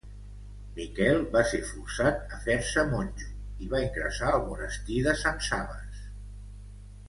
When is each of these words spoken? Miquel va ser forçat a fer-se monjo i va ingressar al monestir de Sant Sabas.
Miquel 0.77 1.19
va 1.35 1.43
ser 1.49 1.59
forçat 1.71 2.33
a 2.37 2.41
fer-se 2.47 2.87
monjo 2.95 3.29
i 3.65 3.69
va 3.75 3.85
ingressar 3.87 4.33
al 4.39 4.45
monestir 4.49 4.99
de 5.11 5.17
Sant 5.25 5.41
Sabas. 5.53 6.05